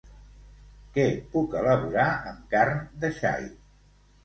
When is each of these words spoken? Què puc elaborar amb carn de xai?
Què 0.95 1.05
puc 1.35 1.53
elaborar 1.61 2.07
amb 2.33 2.49
carn 2.57 2.83
de 3.05 3.15
xai? 3.21 3.49